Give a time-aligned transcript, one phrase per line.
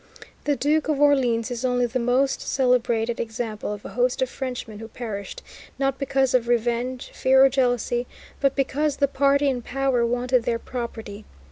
[0.45, 4.79] The Duke of Orleans is only the most celebrated example of a host of Frenchmen
[4.79, 5.43] who perished,
[5.77, 8.07] not because of revenge, fear, or jealousy,
[8.39, 11.25] but because the party in power wanted their property.